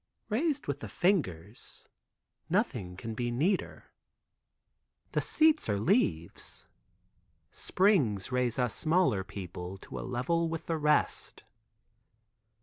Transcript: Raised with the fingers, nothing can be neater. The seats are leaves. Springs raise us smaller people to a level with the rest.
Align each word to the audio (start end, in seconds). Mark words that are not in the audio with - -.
Raised 0.29 0.65
with 0.65 0.79
the 0.79 0.87
fingers, 0.89 1.87
nothing 2.49 2.97
can 2.97 3.13
be 3.13 3.29
neater. 3.29 3.91
The 5.11 5.21
seats 5.21 5.69
are 5.69 5.79
leaves. 5.79 6.67
Springs 7.51 8.31
raise 8.31 8.57
us 8.57 8.73
smaller 8.73 9.23
people 9.23 9.77
to 9.77 9.99
a 9.99 10.01
level 10.01 10.49
with 10.49 10.65
the 10.65 10.77
rest. 10.77 11.43